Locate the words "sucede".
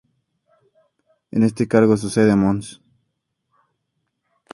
1.95-2.31